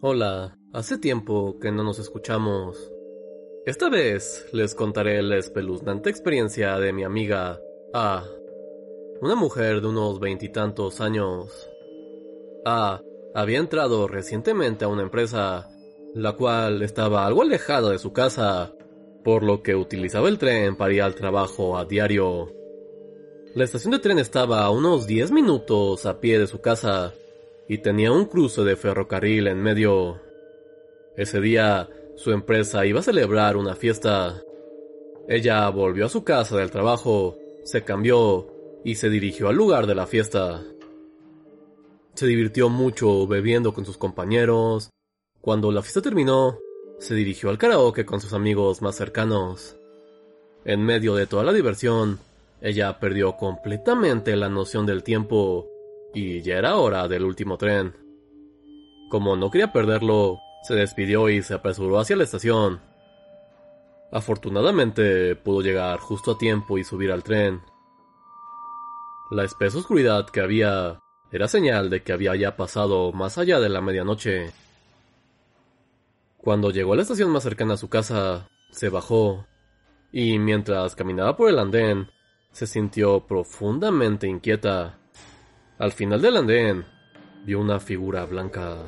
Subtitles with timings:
[0.00, 2.92] Hola, hace tiempo que no nos escuchamos.
[3.64, 7.58] Esta vez les contaré la espeluznante experiencia de mi amiga
[7.92, 8.24] A,
[9.20, 11.68] una mujer de unos veintitantos años.
[12.64, 13.00] A
[13.34, 15.68] había entrado recientemente a una empresa,
[16.14, 18.72] la cual estaba algo alejada de su casa,
[19.24, 22.52] por lo que utilizaba el tren para ir al trabajo a diario.
[23.56, 27.14] La estación de tren estaba a unos 10 minutos a pie de su casa
[27.66, 30.20] y tenía un cruce de ferrocarril en medio.
[31.16, 34.42] Ese día, su empresa iba a celebrar una fiesta.
[35.26, 38.46] Ella volvió a su casa del trabajo, se cambió
[38.84, 40.62] y se dirigió al lugar de la fiesta.
[42.12, 44.90] Se divirtió mucho bebiendo con sus compañeros.
[45.40, 46.58] Cuando la fiesta terminó,
[46.98, 49.78] se dirigió al karaoke con sus amigos más cercanos.
[50.66, 52.18] En medio de toda la diversión,
[52.60, 55.66] ella perdió completamente la noción del tiempo
[56.14, 57.94] y ya era hora del último tren.
[59.10, 62.80] Como no quería perderlo, se despidió y se apresuró hacia la estación.
[64.10, 67.60] Afortunadamente pudo llegar justo a tiempo y subir al tren.
[69.30, 71.00] La espesa oscuridad que había
[71.32, 74.52] era señal de que había ya pasado más allá de la medianoche.
[76.38, 79.46] Cuando llegó a la estación más cercana a su casa, se bajó,
[80.12, 82.08] y mientras caminaba por el andén,
[82.56, 84.98] se sintió profundamente inquieta.
[85.76, 86.86] Al final del andén,
[87.44, 88.78] vio una figura blanca.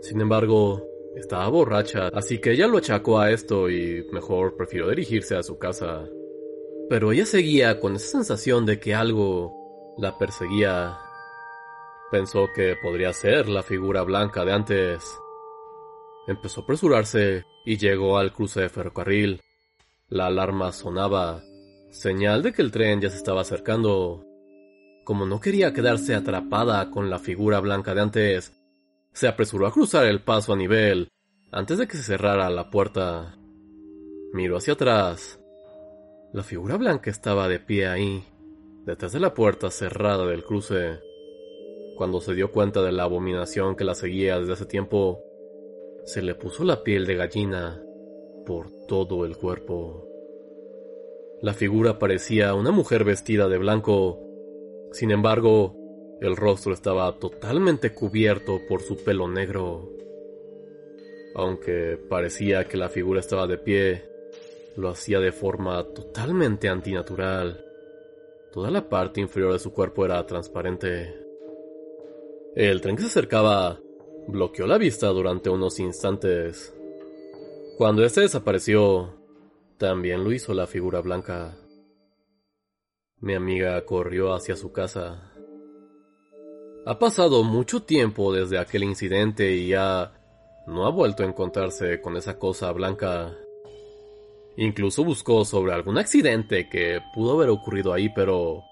[0.00, 0.82] Sin embargo,
[1.14, 5.58] estaba borracha, así que ella lo achacó a esto y mejor prefirió dirigirse a su
[5.58, 6.06] casa.
[6.88, 10.96] Pero ella seguía con esa sensación de que algo la perseguía.
[12.10, 15.04] Pensó que podría ser la figura blanca de antes.
[16.26, 19.42] Empezó a apresurarse y llegó al cruce de ferrocarril.
[20.08, 21.42] La alarma sonaba,
[21.92, 24.24] señal de que el tren ya se estaba acercando.
[25.04, 28.52] Como no quería quedarse atrapada con la figura blanca de antes,
[29.12, 31.08] se apresuró a cruzar el paso a nivel
[31.50, 33.36] antes de que se cerrara la puerta.
[34.32, 35.38] Miró hacia atrás.
[36.32, 38.24] La figura blanca estaba de pie ahí,
[38.86, 40.98] detrás de la puerta cerrada del cruce.
[41.96, 45.20] Cuando se dio cuenta de la abominación que la seguía desde hace tiempo,
[46.06, 47.82] se le puso la piel de gallina
[48.46, 50.11] por todo el cuerpo.
[51.42, 54.20] La figura parecía una mujer vestida de blanco.
[54.92, 55.74] Sin embargo,
[56.20, 59.90] el rostro estaba totalmente cubierto por su pelo negro.
[61.34, 64.04] Aunque parecía que la figura estaba de pie,
[64.76, 67.64] lo hacía de forma totalmente antinatural.
[68.52, 71.12] Toda la parte inferior de su cuerpo era transparente.
[72.54, 73.80] El tren que se acercaba
[74.28, 76.72] bloqueó la vista durante unos instantes.
[77.78, 79.21] Cuando este desapareció,
[79.82, 81.56] también lo hizo la figura blanca.
[83.18, 85.32] Mi amiga corrió hacia su casa.
[86.86, 90.12] Ha pasado mucho tiempo desde aquel incidente y ya
[90.68, 93.34] no ha vuelto a encontrarse con esa cosa blanca.
[94.56, 98.62] Incluso buscó sobre algún accidente que pudo haber ocurrido ahí, pero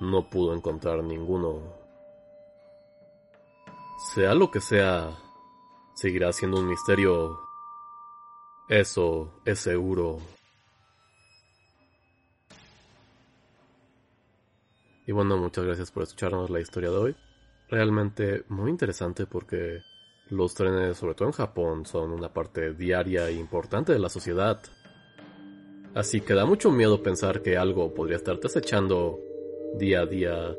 [0.00, 1.62] no pudo encontrar ninguno.
[4.16, 5.16] Sea lo que sea,
[5.94, 7.38] seguirá siendo un misterio.
[8.68, 10.20] Eso es seguro.
[15.06, 17.16] Y bueno, muchas gracias por escucharnos la historia de hoy.
[17.68, 19.82] Realmente muy interesante porque
[20.30, 24.60] los trenes, sobre todo en Japón, son una parte diaria e importante de la sociedad.
[25.94, 29.20] Así que da mucho miedo pensar que algo podría estarte acechando
[29.76, 30.56] día a día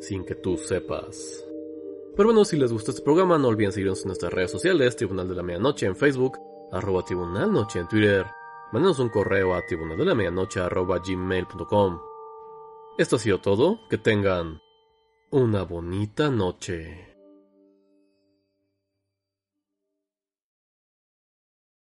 [0.00, 1.44] sin que tú sepas.
[2.16, 5.28] Pero bueno, si les gustó este programa, no olviden seguirnos en nuestras redes sociales, Tribunal
[5.28, 6.38] de la Medianoche en Facebook,
[6.72, 8.26] arroba Tribunal Noche en Twitter,
[8.72, 9.98] mándenos un correo a tribunal.
[12.98, 14.60] Esto ha sido todo, que tengan
[15.30, 17.11] una bonita noche.